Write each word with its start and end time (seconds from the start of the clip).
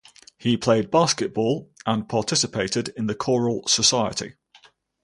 He 0.39 0.57
played 0.57 0.89
basketball 0.89 1.69
and 1.85 2.09
participated 2.09 2.87
in 2.97 3.05
the 3.05 3.13
Choral 3.13 3.67
Society. 3.67 4.33